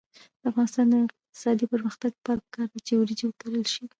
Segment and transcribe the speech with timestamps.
[0.41, 3.83] د افغانستان د اقتصادي پرمختګ لپاره پکار ده چې وریجې وکرل شي.